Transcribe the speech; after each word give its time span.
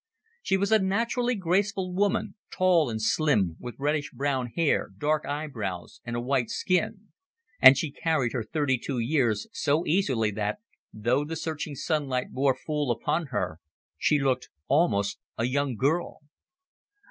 She 0.41 0.57
was 0.57 0.71
a 0.71 0.79
naturally 0.79 1.35
graceful 1.35 1.93
woman, 1.93 2.33
tall 2.49 2.89
and 2.89 2.99
slim, 2.99 3.55
with 3.59 3.75
reddish 3.77 4.09
brown 4.09 4.47
hair, 4.47 4.89
dark 4.97 5.27
eyebrows, 5.27 6.01
and 6.03 6.15
a 6.15 6.19
white 6.19 6.49
skin; 6.49 7.09
and 7.59 7.77
she 7.77 7.91
carried 7.91 8.33
her 8.33 8.41
thirty 8.43 8.79
two 8.79 8.97
years 8.97 9.45
so 9.51 9.85
easily 9.85 10.31
that, 10.31 10.57
though 10.91 11.23
the 11.23 11.35
searching 11.35 11.75
sunlight 11.75 12.31
bore 12.31 12.55
full 12.55 12.89
upon 12.89 13.27
her, 13.27 13.59
she 13.95 14.17
looked 14.17 14.49
almost 14.67 15.19
a 15.37 15.45
young 15.45 15.75
girl. 15.75 16.21